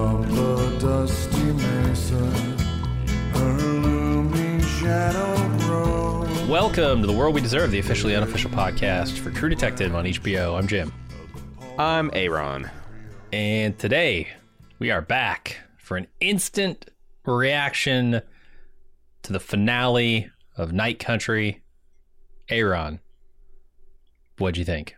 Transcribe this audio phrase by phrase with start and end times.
[0.00, 2.14] From the dusty mesa,
[3.34, 6.48] her looming shadow grows.
[6.48, 10.56] Welcome to the World We Deserve, the officially unofficial podcast for True Detective on HBO.
[10.56, 10.90] I'm Jim.
[11.78, 12.70] I'm Aaron.
[13.30, 14.28] And today
[14.78, 16.86] we are back for an instant
[17.26, 18.22] reaction
[19.24, 21.62] to the finale of Night Country.
[22.48, 23.00] Aaron,
[24.38, 24.96] what'd you think?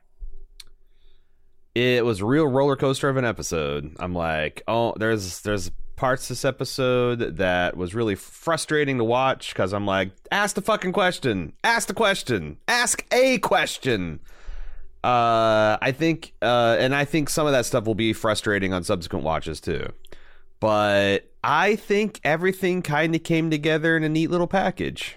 [1.75, 3.97] It was real roller coaster of an episode.
[3.99, 9.73] I'm like, oh, there's there's parts this episode that was really frustrating to watch because
[9.73, 14.21] I'm like, ask the fucking question, ask the question, ask a question.
[15.05, 18.85] Uh, I think, uh, and I think some of that stuff will be frustrating on
[18.85, 19.93] subsequent watches too.
[20.61, 25.17] But I think everything kind of came together in a neat little package.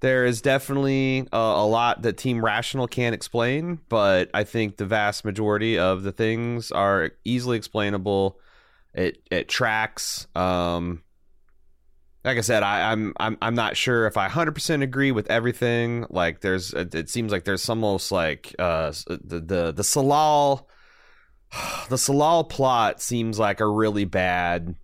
[0.00, 4.84] There is definitely a, a lot that Team Rational can't explain, but I think the
[4.84, 8.38] vast majority of the things are easily explainable.
[8.92, 10.26] It it tracks.
[10.34, 11.02] Um,
[12.24, 16.06] like I said, I, I'm I'm I'm not sure if I 100% agree with everything.
[16.08, 20.66] Like, there's it, it seems like there's almost like uh the the the Tsalal
[21.88, 24.74] the Tsalal plot seems like a really bad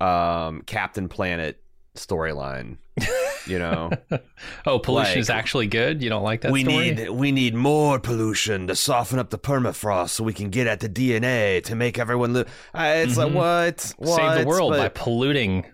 [0.00, 1.60] um Captain Planet
[1.96, 2.78] storyline.
[3.46, 3.90] You know,
[4.66, 6.02] Oh, pollution Like- is actually good.
[6.02, 6.92] You don't like that we story?
[6.94, 10.80] need we need more pollution to soften up the permafrost so we can get at
[10.80, 12.48] the DNA to make everyone live.
[12.74, 13.94] It's like what?
[13.98, 14.16] what?
[14.16, 15.64] save the world by polluting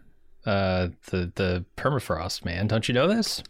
[0.47, 2.45] uh, the the permafrost.
[2.45, 3.43] Man, don't you know this?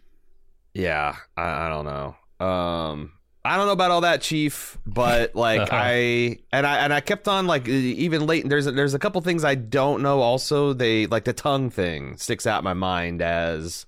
[0.72, 2.16] Yeah, I, I don't know.
[2.46, 3.12] Um,
[3.44, 4.78] I don't know about all that, Chief.
[4.86, 5.70] But like Uh-huh.
[5.76, 8.48] I and I and I kept on like even late.
[8.48, 10.20] There's a, there's a couple things I don't know.
[10.20, 13.86] Also, they like the tongue thing sticks out in my mind as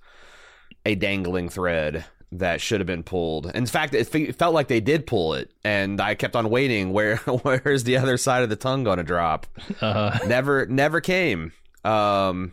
[0.86, 3.46] a dangling thread that should have been pulled.
[3.54, 6.92] In fact, it, fe- felt like they did pull it, and I kept on waiting.
[6.94, 9.46] Where where's the other side of the tongue going to drop?
[9.82, 11.52] Uh, never never came
[11.86, 12.52] um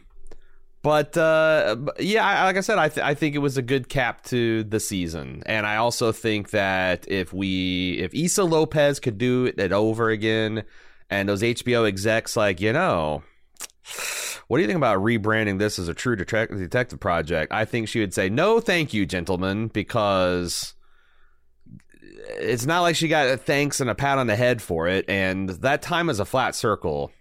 [0.83, 4.23] but uh yeah like i said I, th- I think it was a good cap
[4.25, 9.51] to the season and i also think that if we if Issa Lopez could do
[9.57, 10.63] it over again
[11.09, 13.23] and those hbo execs like you know
[14.47, 17.87] what do you think about rebranding this as a true detec- detective project i think
[17.87, 20.73] she would say no thank you gentlemen because
[22.39, 25.05] it's not like she got a thanks and a pat on the head for it
[25.09, 27.11] and that time is a flat circle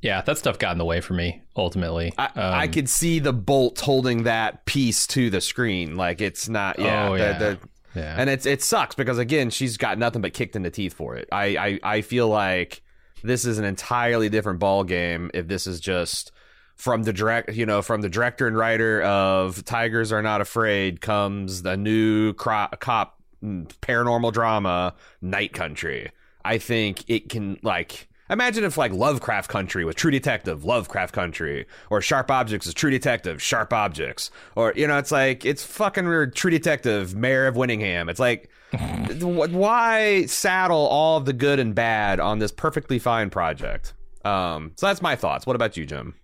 [0.00, 2.12] yeah, that stuff got in the way for me ultimately.
[2.16, 5.96] I, I Um, could see the bolt holding that piece to the screen.
[5.96, 6.78] Like it's not.
[6.78, 7.38] Yeah, Oh, the- yeah.
[7.38, 7.58] the-
[7.96, 8.14] yeah.
[8.16, 11.16] and it's it sucks because again, she's got nothing but kicked in the teeth for
[11.16, 11.28] it.
[11.32, 12.80] I I, I feel like
[13.22, 16.32] this is an entirely different ball game if this is just
[16.76, 21.00] from the direct, you know, from the director and writer of Tigers Are Not Afraid
[21.00, 26.10] comes the new cro- cop paranormal drama Night Country.
[26.44, 31.66] I think it can like imagine if like Lovecraft Country was True Detective, Lovecraft Country,
[31.90, 36.06] or Sharp Objects is True Detective, Sharp Objects, or you know, it's like it's fucking
[36.06, 38.08] weird, True Detective, Mayor of Winningham.
[38.08, 43.94] It's like why saddle all of the good and bad on this perfectly fine project?
[44.24, 45.46] Um, so that's my thoughts.
[45.46, 46.14] What about you, Jim?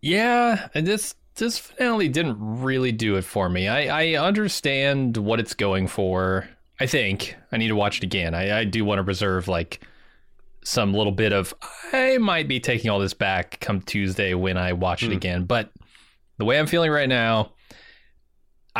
[0.00, 3.68] Yeah, and this this finale didn't really do it for me.
[3.68, 6.48] I, I understand what it's going for.
[6.78, 8.34] I think I need to watch it again.
[8.34, 9.80] I, I do want to reserve like
[10.62, 11.54] some little bit of
[11.92, 15.44] I might be taking all this back come Tuesday when I watch it again.
[15.44, 15.70] But
[16.38, 17.52] the way I'm feeling right now,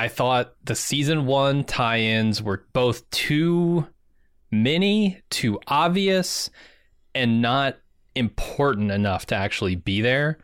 [0.01, 3.87] I thought the season one tie-ins were both too
[4.51, 6.51] many, too obvious,
[7.15, 7.77] and not
[8.15, 10.39] important enough to actually be there.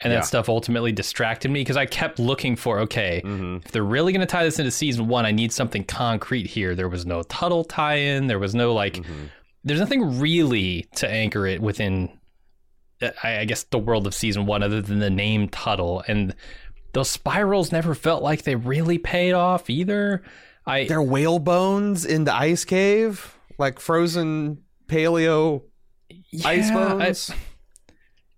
[0.00, 0.18] And Yeah.
[0.20, 3.58] that stuff ultimately distracted me because I kept looking for okay, Mm-hmm.
[3.64, 6.74] if they're really going to tie this into season one, I need something concrete here.
[6.74, 8.26] There was no Tuttle tie in.
[8.26, 9.24] There was no like, Mm-hmm.
[9.62, 12.10] there's nothing really to anchor it within,
[13.00, 16.02] uh, I, I guess, the world of season one other than the name Tuttle.
[16.08, 16.34] And
[16.94, 20.22] those spirals never felt like they really paid off either.
[20.66, 25.62] I They're whale bones in the ice cave, like frozen paleo
[26.44, 27.30] ice Yeah, I- bones.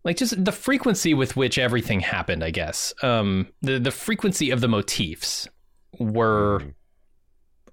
[0.05, 2.43] like just the frequency with which everything happened.
[2.43, 5.49] I guess um, the the frequency of the motifs
[6.00, 6.70] were Mm-hmm.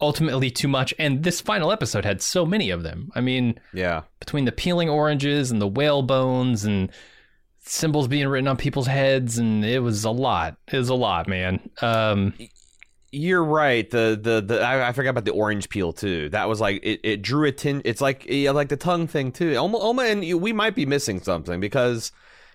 [0.01, 3.09] ultimately too much, and this final episode had so many of them.
[3.15, 4.01] I mean, Yeah.
[4.19, 6.91] between the peeling oranges and the whale bones and
[7.65, 10.57] symbols being written on people's heads, and it was a lot.
[10.71, 11.69] It was a lot, man.
[11.81, 12.33] Um,
[13.11, 13.89] You're right.
[13.89, 16.29] The the the I, I forgot about the orange peel too.
[16.29, 17.81] That was like it, it drew attention.
[17.85, 19.55] It's like yeah, like the tongue thing too.
[19.55, 22.11] Almost, almost, and you- we might be missing something because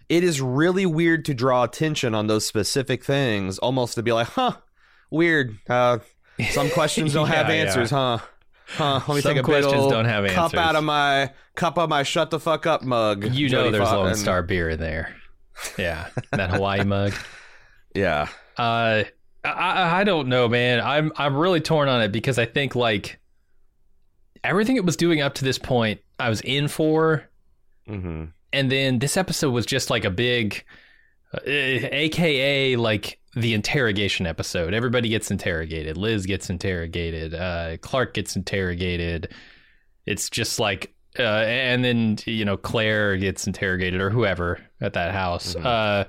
[0.08, 3.58] it is really weird to draw attention on those specific things.
[3.58, 4.56] Almost to be like, huh,
[5.10, 5.56] weird.
[5.68, 5.98] Uh,
[6.50, 7.62] some questions don't have Yeah, yeah.
[7.62, 8.18] answers, huh?
[8.68, 9.00] Huh?
[9.08, 12.02] Let me Some take a questions don't have cup out of my cup of my
[12.02, 13.24] shut the fuck up mug.
[13.34, 15.14] you know, Jodie there's Lone Star beer in there.
[15.78, 17.12] Yeah, that Hawaii mug.
[17.94, 18.28] Yeah.
[18.56, 19.04] Uh,
[19.42, 20.80] I, I don't know, man.
[20.80, 23.18] I'm I'm really torn on it because I think like
[24.44, 27.28] everything it was doing up to this point, I was in for,
[27.86, 30.64] hmm and then this episode was just like a big,
[31.34, 34.74] uh, AKA like the interrogation episode.
[34.74, 35.96] Everybody gets interrogated.
[35.96, 37.34] Liz gets interrogated.
[37.34, 39.32] Uh, Clark gets interrogated.
[40.06, 45.12] It's just like, uh, and then you know Claire gets interrogated or whoever at that
[45.12, 45.54] house.
[45.54, 45.64] Mhm.
[45.64, 46.04] Uh,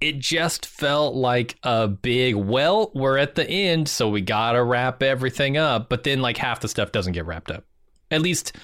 [0.00, 2.34] it just felt like a big.
[2.34, 5.88] Well, we're at the end, so we gotta wrap everything up.
[5.90, 7.64] But then like half the stuff doesn't get wrapped up.
[8.10, 8.56] At least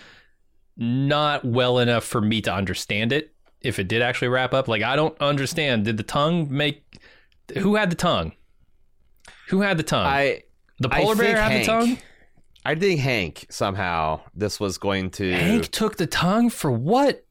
[0.77, 3.33] not well enough for me to understand it.
[3.61, 5.85] If it did actually wrap up, like I don't understand.
[5.85, 6.85] Did the tongue make?
[7.59, 8.33] Who had the tongue?
[9.49, 10.07] Who had the tongue?
[10.07, 10.43] I
[10.79, 11.67] the I polar bear had Hank.
[11.67, 11.99] the tongue.
[12.65, 17.25] I think Hank somehow this was going to Hank took the tongue for what?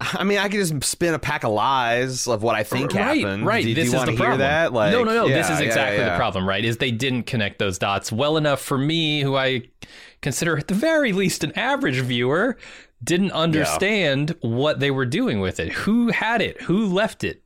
[0.00, 3.20] I mean, I could just spin a pack of lies of what I think right,
[3.20, 3.46] happened.
[3.46, 3.64] right.
[3.64, 4.38] Do, do this you is the problem.
[4.40, 4.72] that?
[4.72, 5.28] Like, no, no, no.
[5.28, 6.10] this yeah, is yeah, exactly yeah.
[6.10, 6.64] the problem, right?
[6.64, 9.62] Is they didn't connect those dots well enough for me, who I
[10.22, 12.56] consider at the very least an average viewer,
[13.04, 15.72] didn't understand what they were doing with it.
[15.72, 16.62] Who had it?
[16.62, 17.42] Who left it?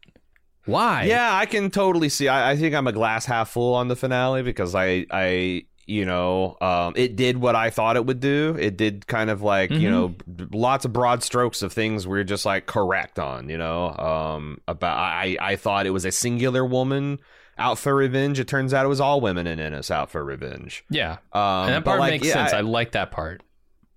[0.66, 1.04] Why?
[1.04, 2.28] Yeah, I can totally see.
[2.28, 6.04] I, I think I'm a glass half full on the finale because I, I, you
[6.04, 8.56] know, um, it did what I thought it would do.
[8.58, 9.92] It did kind of like you Mhm.
[9.92, 10.14] know,
[10.52, 13.48] lots of broad strokes of things we're just like correct on.
[13.48, 17.20] You know, um, about I, I thought it was a singular woman
[17.58, 18.38] out for revenge.
[18.38, 20.84] It turns out it was all women in Ennis out for revenge.
[20.90, 21.12] yeah.
[21.32, 22.52] Um, And that but, part like, makes yeah, sense.
[22.52, 23.42] I- I like that part.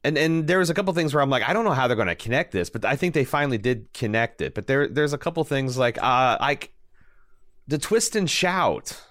[0.03, 1.95] and and there was a couple things where I'm like, I don't know how they're
[1.97, 4.53] going to connect this, but I think they finally did connect it.
[4.55, 6.71] But there there's a couple things like uh like
[7.67, 9.01] the twist and shout.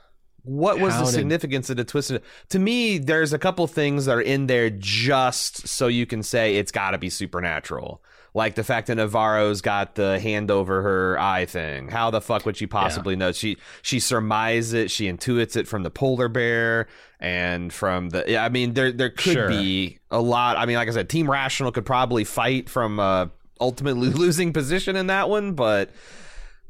[0.45, 2.11] What was How the did- significance of the twist?
[2.11, 6.23] And, to me, there's a couple things that are in there just so you can
[6.23, 8.03] say it's got to be supernatural.
[8.38, 11.88] Like the fact that Navarro's got the hand over her eye thing.
[11.88, 13.32] How the fuck would she possibly know?
[13.32, 16.87] She she surmises it, she intuits it from the polar bear
[17.20, 18.25] and from the.
[18.29, 19.49] yeah, I mean, there there could Sure.
[19.49, 20.56] be a lot.
[20.56, 23.31] I mean, like I said, Team Rational could probably fight from a
[23.61, 25.90] ultimately losing position in that one, but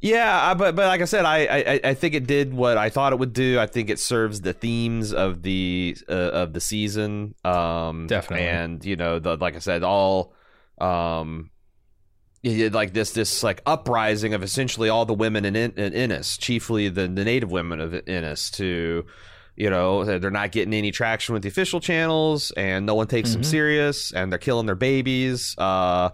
[0.00, 3.12] yeah, but but like I said, I, I I think it did what I thought
[3.12, 3.58] it would do.
[3.58, 7.34] I think it serves the themes of the uh, of the season.
[7.44, 8.46] Um, Definitely.
[8.46, 10.32] and you know, the like I said, all
[10.80, 11.50] um.
[12.44, 16.88] Like this, this like uprising of essentially all the women in, in, in Ennis, chiefly
[16.88, 19.04] the, the native women of Ennis, to
[19.56, 23.32] you know they're not getting any traction with the official channels, and no one takes
[23.32, 23.46] them Mhm.
[23.46, 25.56] serious, and they're killing their babies.
[25.58, 26.10] Uh,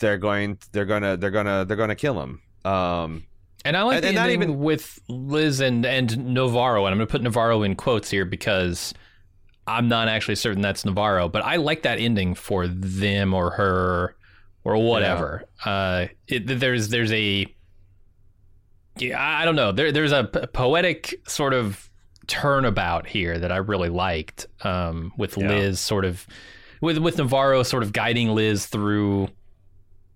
[0.00, 2.40] they're going, they're gonna, they're gonna, they're gonna kill them.
[2.64, 3.24] Um,
[3.64, 6.92] And I like And- the and not ending even- with Liz and and Navarro, and
[6.92, 8.94] I'm going to put Navarro in quotes here because
[9.66, 14.14] I'm not actually certain that's Navarro, but I like that ending for them or her
[14.64, 15.44] or whatever.
[15.64, 17.46] Uh, it, there's there's a
[18.96, 19.72] yeah, I don't know.
[19.72, 21.90] There there's a p- poetic sort of
[22.26, 24.46] turnabout here that I really liked.
[24.62, 25.48] Um, with Yeah.
[25.48, 26.26] Liz sort of
[26.80, 29.28] with with Navarro sort of guiding Liz through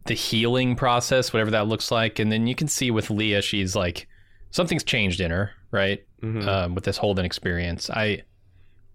[0.07, 3.76] the healing process, whatever that looks like, and then you can see with Leah, she's
[3.76, 4.09] like
[4.50, 6.05] something's changed in her, right?
[6.23, 6.47] mhm.
[6.47, 8.23] Um, with this Holden experience, I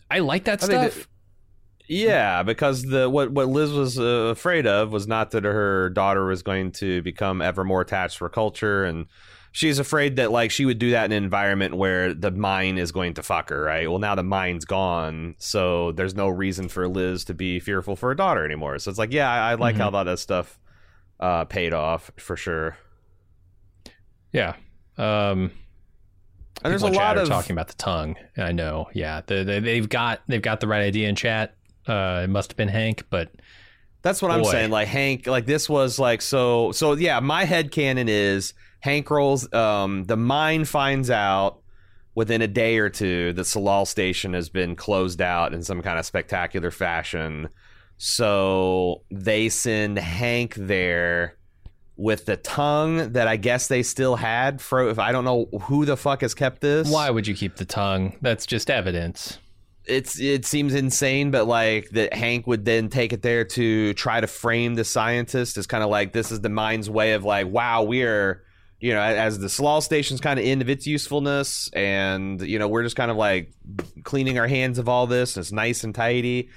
[0.10, 1.07] I like that I stuff.
[1.93, 6.25] Yeah, because the what what Liz was uh, afraid of was not that her daughter
[6.25, 9.05] was going to become ever more attached to her culture, and
[9.51, 12.91] she's afraid that like she would do that in an environment where the mine is
[12.91, 13.62] going to fuck her.
[13.62, 13.88] Right.
[13.89, 18.09] Well, now the mine's gone, so there's no reason for Liz to be fearful for
[18.09, 18.79] her daughter anymore.
[18.79, 19.79] So it's like, yeah, I, I like Mhm.
[19.79, 20.59] how all that stuff
[21.19, 22.75] uh, paid off for sure.
[24.31, 24.55] yeah.
[24.97, 25.51] Um,
[26.63, 28.15] And there's a lot of talking about the tongue.
[28.38, 28.88] I know.
[28.93, 31.55] Yeah, they, they've got they've got the right idea in chat.
[31.87, 33.29] Uh, it must have been Hank, but
[34.01, 34.69] That's what I'm saying.
[34.69, 36.71] Like Hank, like this was like so.
[36.73, 39.51] So yeah, my head canon is Hank rolls.
[39.53, 41.59] Um, the mine finds out
[42.15, 45.97] within a day or two that Tsalal Station has been closed out in some kind
[45.97, 47.49] of spectacular fashion.
[47.97, 51.37] So they send Hank there
[51.95, 54.59] with the tongue that I guess they still had.
[54.61, 56.89] For if I don't know who the fuck has kept this.
[56.89, 58.17] Why would you keep the tongue?
[58.21, 59.39] That's just evidence.
[59.85, 64.21] It's it seems insane, but like that Hank would then take it there to try
[64.21, 67.47] to frame the scientist as kind of like this is the mind's way of like,
[67.47, 68.43] wow, we're
[68.79, 72.67] you know, as the Tsalal station's kind of end of its usefulness, and you know,
[72.67, 73.53] we're just kind of like
[74.03, 76.49] cleaning our hands of all this, and it's nice and tidy.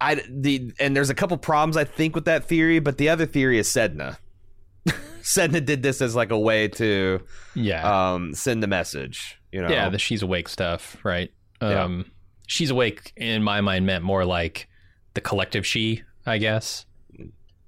[0.00, 3.24] I the and there's a couple problems I think with that theory, but the other
[3.26, 4.16] theory is Sedna.
[5.22, 7.20] Sedna did this as like a way to
[7.54, 8.12] Yeah.
[8.14, 9.38] um, send a message.
[9.52, 11.30] You know, Yeah, the she's awake stuff, right?
[11.62, 11.84] Yeah.
[11.84, 12.10] Um,
[12.46, 14.68] she's awake in my mind meant more like
[15.14, 16.84] the collective she, I guess.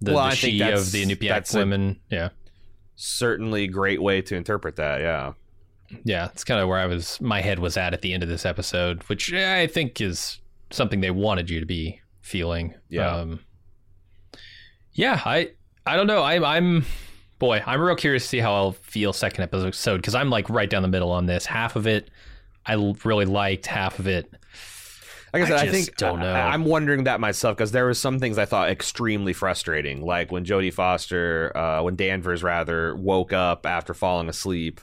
[0.01, 2.01] The, Well, the I she of the Inupiaq a- women.
[2.11, 2.31] yeah,
[2.97, 5.01] certainly great way to interpret that.
[5.01, 5.33] Yeah.
[6.05, 7.21] yeah, it's kind of where I was.
[7.21, 11.01] My head was at at the end of this episode, which I think is something
[11.01, 12.75] they wanted you to be feeling.
[12.89, 13.15] Yeah.
[13.15, 13.41] Um,
[14.93, 15.51] yeah, I
[15.87, 16.23] I don't know.
[16.23, 16.85] I'm I'm
[17.39, 20.69] boy, I'm real curious to see how I'll feel second episode because I'm like right
[20.71, 21.47] down the middle on this.
[21.47, 22.11] Half of it
[22.67, 23.67] I really liked.
[23.67, 24.33] Half of it
[25.33, 26.33] Like I I said, I, just think don't know.
[26.33, 30.31] I, am wondering that myself because there was some things I thought extremely frustrating, like
[30.31, 34.81] when Jodie Foster, uh, when Danvers rather woke up after falling asleep,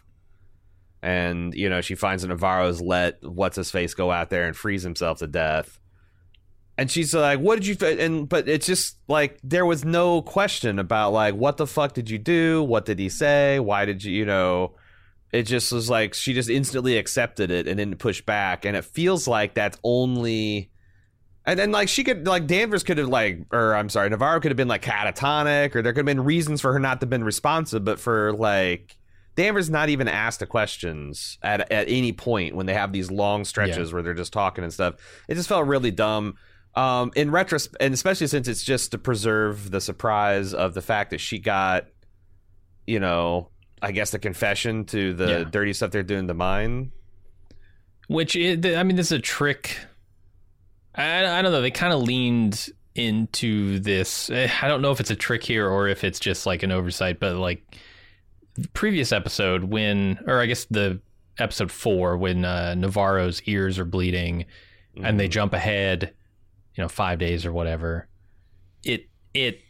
[1.02, 4.56] and you know she finds that Navarro's let what's his face go out there and
[4.56, 5.80] freeze himself to death,
[6.78, 10.22] and she's like, "What did you?" f-" And but it's just like there was no
[10.22, 12.62] question about like what the fuck did you do?
[12.62, 13.60] What did he say?
[13.60, 14.14] Why did you?
[14.14, 14.76] You know.
[15.32, 18.86] It just was like she just instantly accepted it and didn't push back, and it
[18.86, 20.70] feels like that's only.
[21.46, 24.52] And then like she could like Danvers could have like or I'm sorry Navarro could
[24.52, 27.10] have been like catatonic or there could have been reasons for her not to have
[27.10, 28.96] been responsive, but for like
[29.36, 33.46] Danvers not even asked the questions at at any point when they have these long
[33.46, 34.96] stretches where they're just talking and stuff.
[35.28, 36.36] It just felt really dumb.
[36.76, 41.10] Um, in retrospect, and especially since it's just to preserve the surprise of the fact
[41.10, 41.88] that she got,
[42.88, 43.51] you know,
[43.82, 45.44] I guess the confession to the Yeah.
[45.44, 46.92] dirty stuff they're doing to mine.
[48.08, 49.78] Which is, I mean, this is a trick.
[50.94, 51.62] I, I don't know.
[51.62, 54.30] They kind of leaned into this.
[54.30, 56.72] eh, I don't know if it's a trick here or if it's just like an
[56.72, 57.64] oversight, but like
[58.74, 61.00] previous episode when, or I guess the
[61.40, 64.46] episode four when uh, Navarro's ears are bleeding
[65.02, 66.14] and they jump ahead,
[66.76, 68.10] you know, five days or whatever.
[68.84, 69.62] It it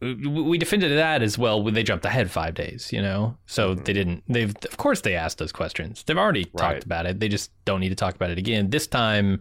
[0.00, 3.36] we defended that as well when they jumped ahead five days, you know.
[3.46, 4.22] So they didn't.
[4.28, 6.02] They've of course they asked those questions.
[6.04, 6.72] They've already Right.
[6.74, 7.18] talked about it.
[7.20, 8.68] They just don't need to talk about it again.
[8.70, 9.40] This time,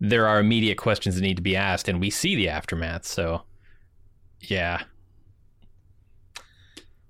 [0.00, 3.04] there are immediate questions that need to be asked, and we see the aftermath.
[3.06, 3.42] So,
[4.40, 4.82] yeah,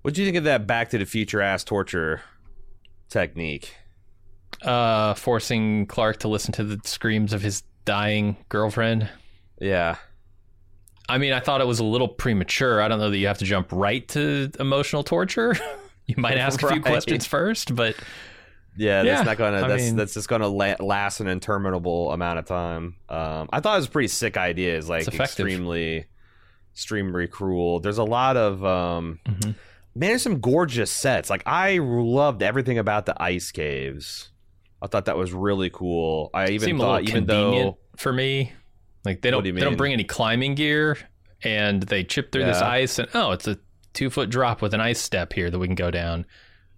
[0.03, 2.23] What do you think of that Back to the Future ass torture
[3.09, 3.75] technique?
[4.63, 9.09] uh, forcing Clark to listen to the screams of his dying girlfriend.
[9.61, 9.97] Yeah.
[11.11, 12.81] I mean, I thought it was a little premature.
[12.81, 15.55] I don't know that you have to jump right to emotional torture.
[16.07, 17.97] you might ask a few questions first, but
[18.77, 19.65] Yeah, that's Yeah, not gonna.
[19.65, 22.97] I That's mean- that's just gonna la- last an interminable amount of time.
[23.09, 24.79] Um, I thought it was a pretty sick idea.
[24.79, 26.07] It's like extremely,
[26.73, 27.81] extremely cruel.
[27.81, 29.45] There's a lot of um, Mhm.
[29.47, 29.55] man.
[30.11, 31.29] There's some gorgeous sets.
[31.31, 34.31] Like I loved everything about the ice caves.
[34.83, 36.31] I thought that was really cool.
[36.33, 38.53] I even seemed thought, even convenient though for me.
[39.05, 40.99] Like they don't do they don't bring any climbing gear,
[41.43, 43.59] and they chip through this ice, and oh, it's a
[43.95, 46.27] two foot drop with an ice step here that we can go down.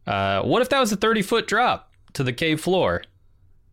[0.06, 3.02] Uh, what if that was a thirty foot drop to the cave floor?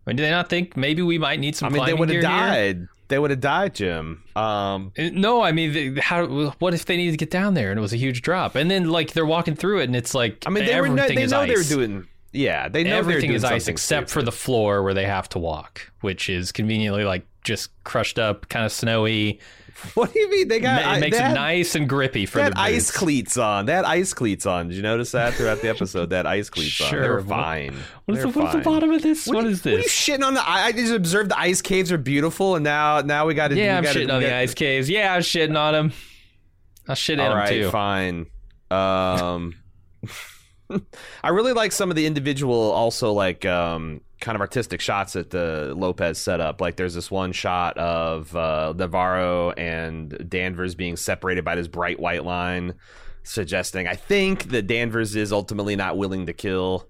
[0.05, 2.09] I mean, do they not think maybe we might need some I mean, they would
[2.09, 2.39] have gear here?
[2.39, 2.87] died.
[3.09, 4.23] They would have died, Jim.
[4.35, 6.27] Um, Uh, No, I mean, how?
[6.59, 8.69] What if they needed to get down there and it was a huge drop, and
[8.69, 10.87] then like they're walking through it, and it's like I mean, they were.
[10.87, 11.69] everything They know they were ice.
[11.69, 12.07] doing.
[12.31, 15.91] Yeah, they know everything is ice except for the floor where they have to walk,
[16.01, 19.39] which is conveniently like just crushed up, kind of snowy.
[19.93, 20.49] What do you mean?
[20.49, 23.65] They got it makes they it nice and grippy for the ice cleats on.
[23.69, 24.67] Had ice cleats on.
[24.67, 26.09] Did you notice that throughout the episode?
[26.09, 26.89] That ice cleats on.
[26.89, 27.13] Sure.
[27.13, 27.75] were fine.
[28.03, 29.25] What is, They're the, what is the bottom of this?
[29.25, 30.45] What, what is What are you shitting on the?
[30.45, 33.55] I I just observed the ice caves are beautiful, and now now we got to.
[33.55, 34.89] yeah, I'm gotta, shitting on the ice caves.
[34.89, 35.93] Yeah, I'm shitting on them.
[36.89, 37.69] I'll shit in All them right, too.
[37.69, 38.25] fine.
[38.69, 39.55] Um,
[41.23, 45.29] I really like some of the individual, also like um, kind of artistic shots that
[45.31, 46.61] the Lopez set up.
[46.61, 51.99] Like there's this one shot of uh, Navarro and Danvers being separated by this bright
[51.99, 52.75] white line,
[53.23, 56.87] suggesting I think that Danvers is ultimately not willing to kill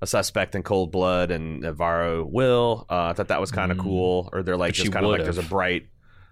[0.00, 2.86] a suspect in cold blood, and Navarro will.
[2.88, 3.82] Uh, I thought that was kind of Mm.
[3.82, 4.28] cool.
[4.32, 5.86] Or they're like But just kind of like there's a bright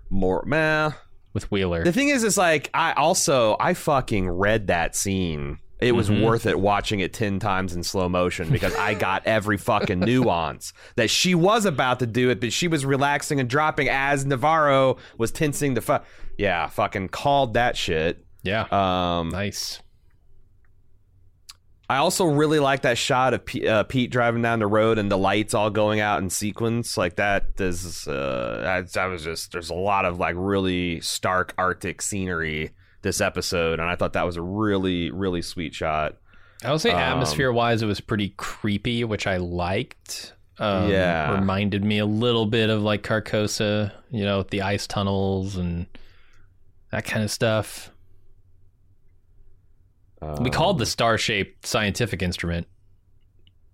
[0.08, 0.92] more meh.
[1.34, 1.82] with Wheeler.
[1.84, 6.46] The thing is, is like I also I fucking read that scene it was worth
[6.46, 11.10] it watching it 10 times in slow motion because I got every fucking nuance that
[11.10, 15.30] she was about to do it, but she was relaxing and dropping as Navarro was
[15.30, 16.06] tensing the fuck.
[16.38, 18.24] Yeah, fucking called that shit.
[18.42, 18.66] Yeah.
[18.70, 19.80] Um, nice.
[21.88, 25.10] I also really like that shot of P- uh, Pete driving down the road and
[25.10, 27.44] the lights all going out in sequence like that.
[27.60, 32.72] Is uh, I, I was just there's a lot of like really stark Arctic scenery
[33.06, 36.16] this episode, and I thought that was a really really sweet shot.
[36.64, 40.32] I would say Um, atmosphere wise, it was pretty creepy, which I liked.
[40.58, 41.34] Um, Yeah.
[41.38, 45.86] reminded me a little bit of like Carcosa, you know, with the ice tunnels and
[46.92, 47.90] that kind of stuff.
[50.40, 52.66] we called the star-shaped scientific instrument.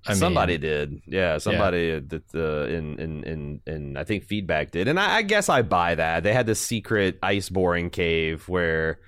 [0.07, 1.39] I somebody mean, did, yeah.
[1.39, 5.49] Somebody that uh, in in in in I think feedback did, and I, I guess
[5.49, 6.25] I buy that.
[6.25, 8.99] They had this secret ice boring cave where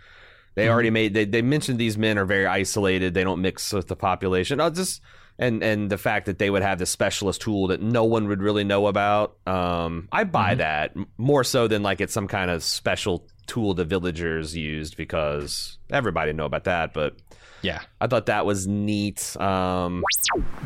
[0.54, 0.94] they already Mm-hmm.
[0.94, 1.14] made.
[1.14, 3.14] They, they mentioned these men are very isolated.
[3.14, 4.60] They don't mix with the population.
[4.60, 5.00] Oh, just
[5.38, 8.40] and and the fact that they would have this specialist tool that no one would
[8.40, 9.36] really know about.
[9.46, 10.58] Um, I buy Mm-hmm.
[10.58, 15.78] that more so than like it's some kind of special tool the villagers used because
[15.90, 17.16] everybody know about that, but.
[17.62, 17.80] yeah.
[18.00, 19.36] I thought that was neat.
[19.40, 20.02] Um,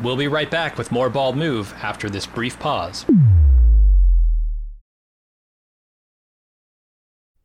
[0.03, 3.05] We'll be right back with more Bald Move after this brief pause.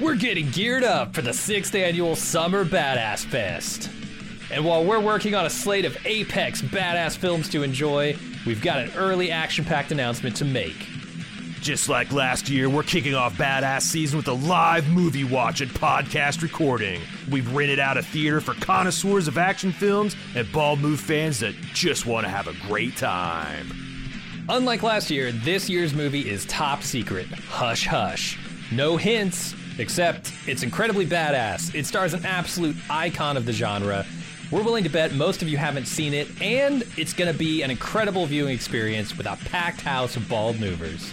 [0.00, 3.88] We're getting geared up for the sixth annual Summer Badass Fest.
[4.50, 8.80] And while we're working on a slate of apex badass films to enjoy, we've got
[8.80, 10.88] an early action packed announcement to make.
[11.62, 15.70] Just like last year, we're kicking off Badass Season with a live movie watch and
[15.70, 17.00] podcast recording.
[17.30, 21.54] We've rented out a theater for connoisseurs of action films and bald move fans that
[21.72, 23.81] just want to have a great time.
[24.48, 27.26] Unlike last year, this year's movie is top secret.
[27.26, 28.38] Hush hush.
[28.72, 31.72] No hints, except it's incredibly badass.
[31.76, 34.04] It stars an absolute icon of the genre.
[34.50, 37.70] We're willing to bet most of you haven't seen it, and it's gonna be an
[37.70, 41.12] incredible viewing experience with a packed house of bald movers.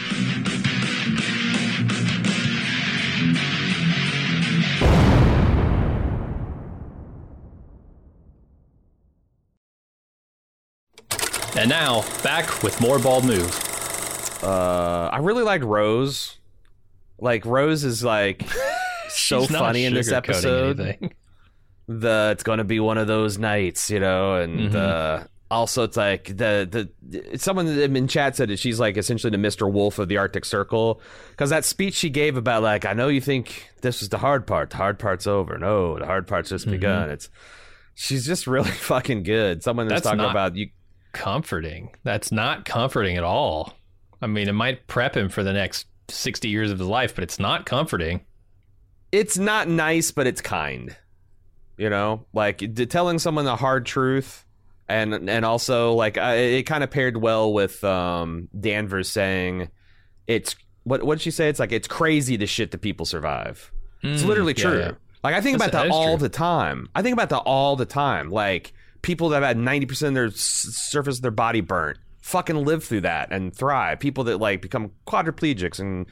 [11.61, 13.53] And now, back with more Bald Move.
[14.43, 16.39] uh, I really liked Rose.
[17.19, 18.43] Like Rose is like
[19.09, 20.79] so funny in this episode.
[20.79, 21.13] anything.
[21.87, 25.97] the it's going to be one of those nights, you know, and uh, also it's
[25.97, 30.07] like the the someone in chat said that she's like essentially the Mister Wolf of
[30.07, 34.01] the Arctic Circle because that speech she gave about like I know you think this
[34.01, 35.59] is the hard part, the hard part's over.
[35.59, 37.11] No, the hard part's just begun.
[37.11, 37.29] It's
[37.93, 39.61] she's just really fucking good.
[39.61, 40.69] Someone that's That's talking not- about you.
[41.11, 41.91] Comforting.
[42.03, 43.73] That's not comforting at all.
[44.21, 47.23] I mean, it might prep him for the next 60 years of his life, but
[47.23, 48.21] it's not comforting.
[49.11, 50.95] It's not nice, but it's kind.
[51.77, 54.45] You know, like telling someone the hard truth.
[54.87, 59.69] And and also like I, it kind of paired well with um, Danvers saying
[60.27, 61.47] it's what what did she say?
[61.47, 63.71] It's like it's crazy the shit that people survive.
[64.03, 64.79] It's Mm, literally true.
[64.79, 64.91] yeah.
[65.23, 66.27] Like I think That's- about that, that all true.
[66.27, 66.89] the time.
[66.93, 68.29] I think about that all the time.
[68.31, 72.65] Like people that have had 90% of their s- surface of their body burnt fucking
[72.65, 73.99] live through that and thrive.
[73.99, 76.05] People that like become quadriplegics and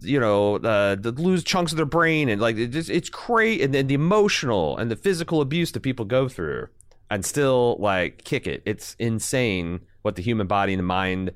[0.00, 3.72] you know uh, lose chunks of their brain and like it just, it's crazy and
[3.72, 6.68] then the emotional and the physical abuse that people go through
[7.10, 8.62] and still like kick it.
[8.66, 11.32] It's insane what the human body and the mind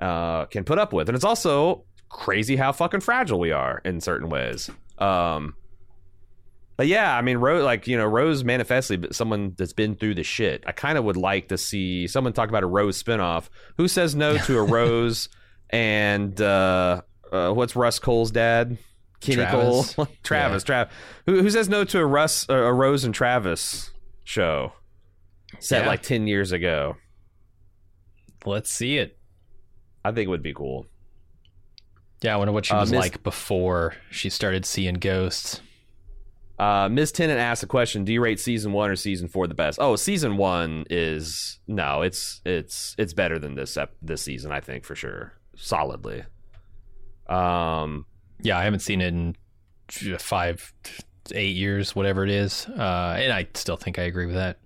[0.00, 4.00] uh, can put up with, and it's also crazy how fucking fragile we are in
[4.00, 4.70] certain ways.
[4.98, 5.54] Um,
[6.82, 10.16] but yeah, I mean, Rose, like you know, Rose manifestly, but someone that's been through
[10.16, 10.64] the shit.
[10.66, 13.48] I kind of would like to see someone talk about a Rose spinoff.
[13.76, 15.28] Who says no to a Rose
[15.70, 18.78] and uh, uh, what's Rust Cohle's dad?
[19.20, 19.94] Kenny Travis.
[19.94, 20.90] Cole, Travis, Trav.
[21.26, 23.92] Who, who says no to a Rust, uh, a Rose and Travis
[24.24, 24.72] show
[25.60, 25.86] set Yeah.
[25.88, 26.96] like ten years ago?
[28.44, 29.18] Let's see it.
[30.04, 30.86] I think it would be cool.
[32.22, 35.60] Yeah, I wonder what she Uh, was Miss- like before she started seeing ghosts.
[36.58, 37.12] Uh, Ms.
[37.12, 39.78] Tennant asked a question: Do you rate season one or season four the best?
[39.80, 44.52] Oh, season one is no, it's it's it's better than this ep- this season.
[44.52, 46.24] I think for sure, solidly.
[47.28, 48.06] Um,
[48.40, 49.36] Yeah, I haven't seen it in
[50.18, 50.72] five,
[51.32, 54.58] eight years, whatever it is, uh, and I still think I agree with that.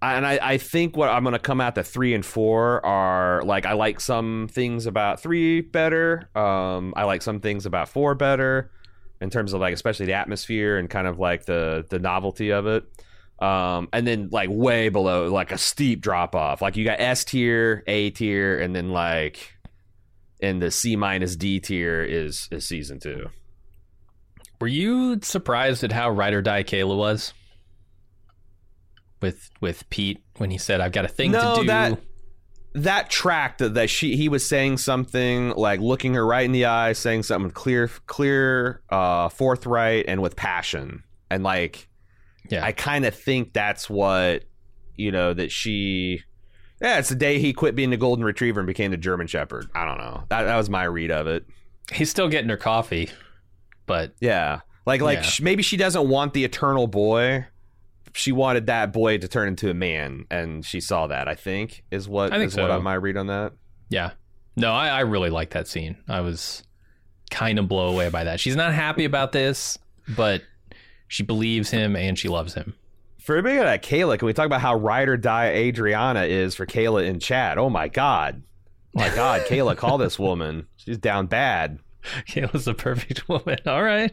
[0.00, 3.66] and I, I think what I'm gonna come out to three and four are like
[3.66, 6.30] I like some things about three better.
[6.36, 8.70] Um, I like some things about four better
[9.20, 12.66] in terms of like especially the atmosphere and kind of like the the novelty of
[12.66, 12.84] it.
[13.40, 16.60] Um, and then like way below like a steep drop off.
[16.60, 19.54] Like you got S tier, A tier, and then like
[20.40, 23.28] in the C minus D tier is is season two.
[24.60, 27.32] Were you surprised at how ride or die Kayla was
[29.20, 31.66] with with Pete when he said, "I've got a thing No, to do"?
[31.68, 32.00] that-
[32.74, 36.66] that track that, that she he was saying something like looking her right in the
[36.66, 41.02] eye, saying something clear, clear, uh, forthright, and with passion.
[41.30, 41.88] And like,
[42.50, 44.44] yeah, I kind of think that's what
[44.94, 46.22] you know that she.
[46.80, 49.66] Yeah, it's the day he quit being the golden retriever and became the German Shepherd.
[49.74, 50.24] I don't know.
[50.28, 51.44] That that was my read of it.
[51.92, 53.10] he's still getting her coffee,
[53.86, 55.30] but Yeah, like like Yeah.
[55.44, 57.46] maybe she doesn't want the eternal boy.
[58.14, 61.28] She wanted that boy to turn into a man, and she saw that.
[61.28, 62.80] I think is what I think is what so.
[62.80, 63.52] my read on that.
[63.88, 64.12] yeah,
[64.56, 65.96] no, I, I really like that scene.
[66.08, 66.64] I was
[67.30, 68.40] kind of blown away by that.
[68.40, 70.42] She's not happy about this, but
[71.06, 72.74] she believes him and she loves him.
[73.18, 76.24] For a bit of that Kayla, can we talk about how ride or die Adriana
[76.24, 77.58] is for Kayla in chat?
[77.58, 78.42] Oh my god.
[78.96, 80.66] Oh my god, Kayla, call this woman.
[80.76, 81.78] She's down bad.
[82.26, 83.58] Kayla's the perfect woman.
[83.66, 84.12] All right,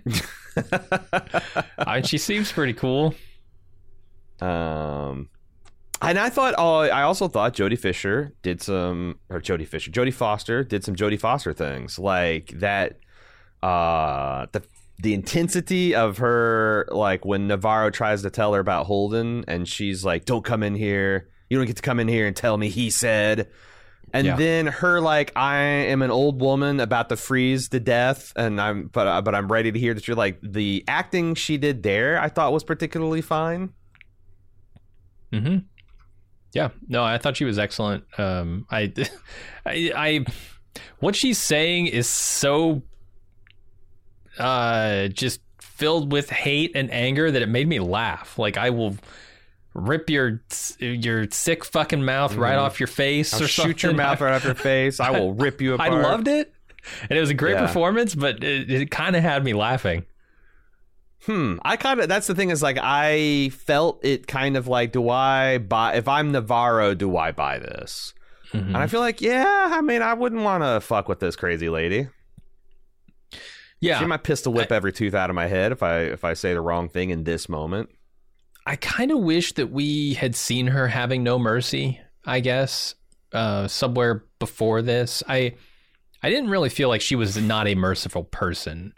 [1.77, 3.15] I, she seems pretty cool.
[4.41, 5.29] Um
[6.01, 10.13] and I thought oh I also thought Jodie Fisher did some or Jodie Fisher, Jodie
[10.13, 11.97] Foster did some Jodie Foster things.
[11.97, 12.99] Like that
[13.63, 14.63] uh the
[14.99, 20.05] the intensity of her like when Navarro tries to tell her about Holden and she's
[20.05, 21.29] like, Don't come in here.
[21.49, 23.49] You don't get to come in here and tell me he said
[24.13, 24.35] and Yeah.
[24.35, 28.87] then her like I am an old woman about to freeze to death, and I'm
[28.87, 32.17] but uh, but I'm ready to hear that you're like the acting she did there.
[32.19, 33.73] I thought was particularly fine.
[35.41, 35.57] Hmm
[36.53, 38.03] Yeah, no, I thought she was excellent.
[38.17, 38.93] Um, I,
[39.65, 40.25] I, I,
[40.99, 42.81] what she's saying is so,
[44.39, 48.37] uh, just filled with hate and anger that it made me laugh.
[48.39, 48.95] Like I will
[49.73, 50.41] rip your
[50.79, 53.37] your sick fucking mouth right off your face Mm-hmm.
[53.41, 54.99] I'll or shoot your mouth right off your face.
[54.99, 55.91] I will rip you apart.
[55.91, 56.53] I loved it,
[57.09, 57.65] and it was a great Yeah.
[57.67, 60.05] performance, but it, it kind of had me laughing.
[61.25, 61.57] Hmm.
[61.63, 62.07] I kind of.
[62.07, 65.95] That's the thing is like I felt it kind of like, do I buy?
[65.95, 68.13] If I'm Navarro, do I buy this?
[68.51, 68.67] Mhm.
[68.67, 69.69] And I feel like, yeah.
[69.71, 72.07] I mean, I wouldn't want to fuck with this crazy lady.
[73.81, 76.33] Yeah, She might pistol whip every tooth out of my head if I if I
[76.33, 77.89] say the wrong thing in this moment.
[78.65, 81.99] I kind of wish that we had seen her having no mercy.
[82.25, 82.95] I guess
[83.33, 85.55] uh, somewhere before this, I
[86.23, 88.93] I didn't really feel like she was not a merciful person.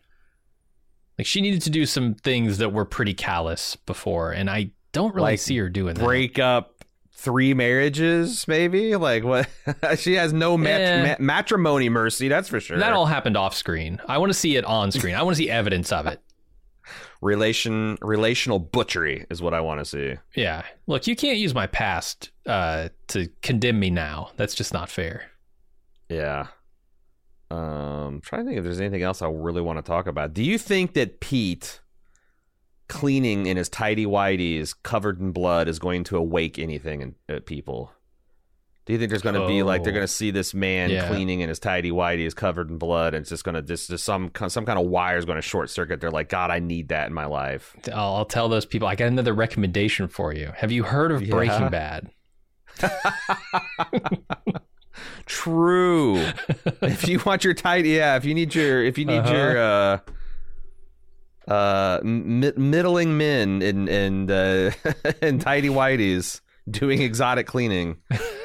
[1.17, 5.13] Like she needed to do some things that were pretty callous before, and I don't
[5.15, 6.03] really Like see her doing that.
[6.03, 8.95] Break up three marriages, maybe.
[8.95, 9.49] Like what?
[9.97, 12.27] she has no mat- ma- matrimony mercy.
[12.27, 12.77] That's for sure.
[12.77, 13.99] That all happened off screen.
[14.07, 15.15] I want to see it on screen.
[15.15, 16.21] I want to see evidence of it.
[17.21, 20.15] relation relational butchery is what I want to see.
[20.35, 20.63] Yeah.
[20.85, 24.31] Look, you can't use my past uh, to condemn me now.
[24.37, 25.23] That's just not fair.
[26.09, 26.47] Yeah.
[27.49, 30.33] Um, trying to think if there's anything else I really want to talk about.
[30.33, 31.79] Do you think that Pete
[32.89, 37.39] cleaning in his tidy whities covered in blood is going to awake anything in uh,
[37.45, 37.91] people?
[38.85, 39.95] Do you think there's going to be like they're Oh.
[39.95, 41.09] going to see this man Yeah.
[41.09, 44.05] cleaning in his tidy whities covered in blood, and it's just going to just, just
[44.05, 45.99] some some kind of wire is going to short circuit?
[45.99, 47.75] They're like, God, I need that in my life.
[47.93, 48.87] I'll, I'll tell those people.
[48.87, 50.53] I got another recommendation for you.
[50.55, 51.31] Have you heard of Yeah.
[51.31, 52.11] Breaking Bad?
[55.27, 56.17] True.
[56.81, 58.15] if you want your tight, yeah.
[58.15, 59.33] If you need your, if you need Uh-huh.
[59.33, 59.99] your, uh,
[61.51, 64.71] uh, mi- middling men and and uh,
[65.21, 67.97] and tidy whiteys doing exotic cleaning,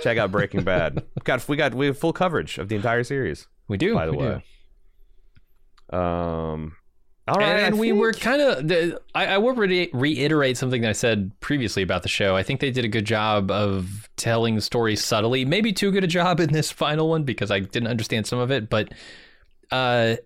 [0.02, 1.02] check out Breaking Bad.
[1.16, 3.48] We got we got we have full coverage of the entire series.
[3.68, 3.94] We do.
[3.94, 4.42] By the way.
[5.92, 5.96] do.
[5.96, 6.76] Um.
[7.28, 8.98] All right, and, and we think- were kind of.
[9.14, 12.34] I, I will re- reiterate something that I said previously about the show.
[12.36, 15.44] I think they did a good job of telling the story subtly.
[15.44, 18.50] Maybe too good a job in this final one because I didn't understand some of
[18.50, 18.68] it.
[18.68, 18.92] But
[19.70, 20.16] uh,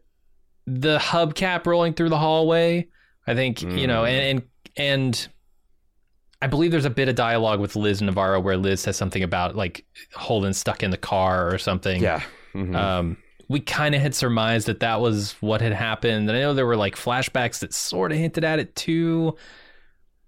[0.66, 2.88] the hubcap rolling through the hallway.
[3.26, 4.08] I think you know, Mm.
[4.08, 4.42] and, and
[4.76, 5.28] and
[6.40, 9.54] I believe there's a bit of dialogue with Liz Navarro where Liz says something about
[9.56, 12.00] like Holden stuck in the car or something.
[12.02, 12.22] Yeah.
[12.54, 12.74] Mhm.
[12.76, 13.16] Um,
[13.48, 16.28] we kind of had surmised that that was what had happened.
[16.28, 19.36] And I know there were like flashbacks that sort of hinted at it too.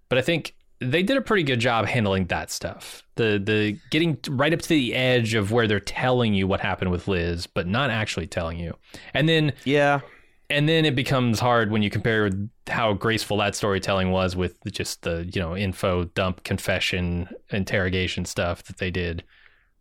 [0.09, 3.03] But I think they did a pretty good job handling that stuff.
[3.17, 6.91] The the getting right up to the edge of where they're telling you what happened
[6.91, 8.77] with Liz, but not actually telling you.
[9.15, 10.01] And then yeah.
[10.49, 12.31] and then it becomes hard when you compare
[12.69, 18.63] how graceful that storytelling was with just the you know info dump confession interrogation stuff
[18.65, 19.25] that they did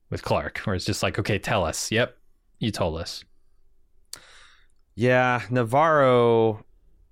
[0.10, 1.91] with Clark, where it's just like, okay, tell us.
[1.91, 2.17] Yep,
[2.60, 3.23] you told us.
[4.97, 6.65] Yeah, Navarro.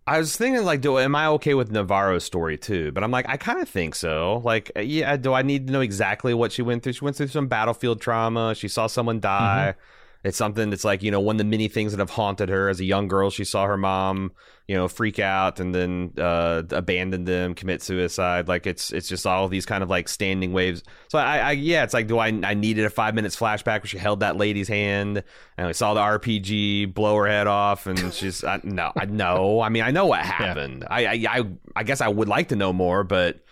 [0.07, 2.91] I was thinking, like, do am I okay with Navarro's story too?
[2.91, 4.41] But I'm like, I kind of think so.
[4.43, 6.93] Like, yeah, do I need to know exactly what she went through?
[6.93, 8.55] She went through some battlefield trauma.
[8.55, 9.75] She saw someone die.
[9.75, 9.94] Mm-hmm.
[10.25, 12.67] It's something that's like, you know, one of the many things that have haunted her
[12.67, 13.29] as a young girl.
[13.29, 14.31] She saw her mom,
[14.67, 18.47] you know, freak out and then uh, abandon them, commit suicide.
[18.47, 20.81] Like, it's it's just all these kind of like standing waves.
[21.09, 23.85] So I, I yeah, it's like, do I I needed a five minutes flashback where
[23.85, 25.23] she held that lady's hand
[25.59, 29.61] and we saw the RPG blow her head off, and she's I, no, I know.
[29.61, 30.85] I mean, I know what happened.
[30.89, 31.43] I, I I
[31.75, 33.45] I guess I would like to know more, but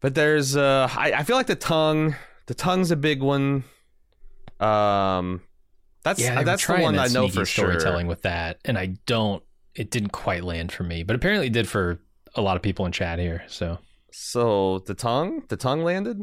[0.00, 3.64] but there's uh, I I feel like the tongue, the tongue's a big one.
[4.58, 5.42] Um,
[6.02, 7.70] that's Yeah, that's the one that I know for sure.
[7.72, 9.42] storytelling with that, and I don't.
[9.74, 11.98] It didn't quite land for me, but apparently it did for
[12.34, 13.42] a lot of people in chat here.
[13.46, 13.78] So
[14.10, 16.18] So the tongue, the tongue landed.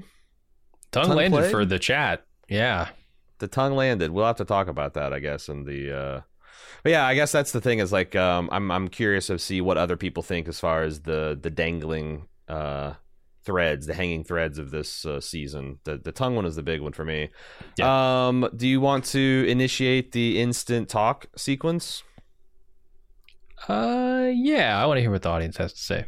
[0.92, 1.52] tongue, Tongue landed played?
[1.52, 2.26] for the chat.
[2.48, 2.90] Yeah,
[3.40, 4.12] the tongue landed.
[4.12, 5.98] We'll have to talk about that, I guess, in the.
[5.98, 6.22] Uh...
[6.84, 7.80] But yeah, I guess that's the thing.
[7.80, 11.02] Is like, um, I'm I'm curious to see what other people think as far as
[11.02, 12.94] the the dangling uh,
[13.50, 15.80] threads, the hanging threads of this uh, season.
[15.84, 17.32] The the tongue one is the big one for me.
[17.82, 22.04] Um, do you want to initiate the instant talk sequence?
[23.68, 24.80] uh, yeah.
[24.80, 26.06] I want to hear what the audience has to say.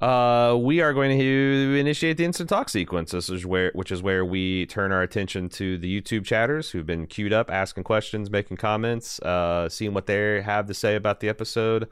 [0.00, 3.10] Uh, we are going to initiate the instant talk sequence.
[3.10, 6.86] This is where, which is where we turn our attention to the YouTube chatters who've
[6.86, 11.20] been queued up, asking questions, making comments, uh, seeing what they have to say about
[11.20, 11.88] the episode.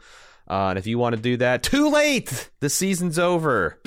[0.49, 2.49] Uh, and if you want to do that, too late.
[2.61, 3.79] The season's over.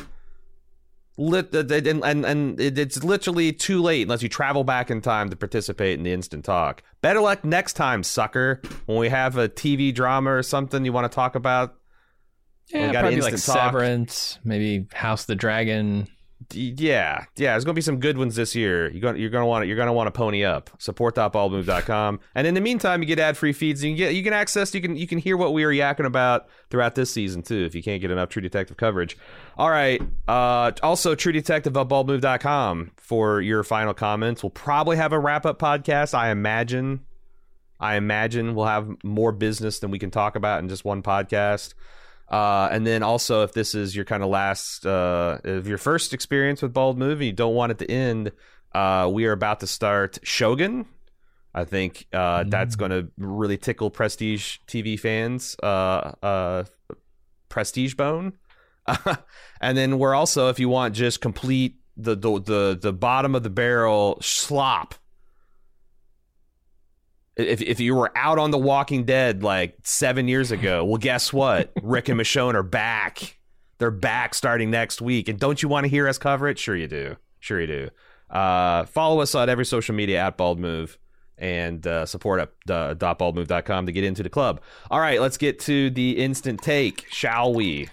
[1.20, 5.36] Lit, and and, and it's literally too late unless you travel back in time to
[5.36, 6.82] participate in the instant talk.
[7.02, 8.62] Better luck next time, sucker.
[8.86, 11.76] When we have a TV drama or something you want to talk about,
[12.70, 13.42] Yeah, We got probably like talk.
[13.42, 16.08] Severance, maybe House the Dragon.
[16.52, 18.90] Yeah, yeah, there's gonna be some good ones this year.
[18.90, 20.72] You're gonna you're gonna want to you're gonna want to pony up.
[20.80, 22.20] Support.baldmove.com.
[22.34, 23.84] And in the meantime, you get ad free feeds.
[23.84, 26.06] You can get you can access you can you can hear what we are yakking
[26.06, 27.66] about throughout this season too.
[27.66, 29.16] If you can't get enough True Detective coverage.
[29.58, 30.02] All right.
[30.28, 34.42] Uh, also, True Detective at baldmove.com for your final comments.
[34.42, 36.16] We'll probably have a wrap up podcast.
[36.16, 37.02] I imagine.
[37.80, 41.76] I imagine we'll have more business than we can talk about in just one podcast.
[42.30, 46.14] Uh, and then also, if this is your kind of last, uh, if your first
[46.14, 48.32] experience with Bald Movie, you don't want it to end,
[48.74, 50.86] uh, we are about to start Shogun.
[51.54, 55.56] I think uh, that's going to really tickle Prestige TV fans.
[55.62, 56.64] Uh, uh,
[57.50, 58.34] Prestige Bone.
[59.60, 63.44] and then we're also, if you want just complete the the the, the bottom of
[63.44, 64.96] the barrel slop.
[67.40, 71.32] If if you were out on The Walking Dead like seven years ago, well, guess
[71.32, 71.72] what?
[71.82, 73.38] Rick and Michonne are back.
[73.78, 75.30] They're back starting next week.
[75.30, 76.60] And don't you want to hear us cover it?
[76.60, 77.16] Sure you do.
[77.40, 77.90] Sure you do.
[78.30, 80.98] Uh, follow us on every social media at Bald Move
[81.38, 84.62] and uh, support at uh, .baldmove.com to get into the club.
[84.92, 87.88] All right, let's get to the instant take, shall we?